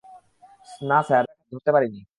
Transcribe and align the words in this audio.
না 0.81 0.99
স্যার, 1.07 1.23
ধরতে 1.51 1.71
পারিনি। 1.71 2.01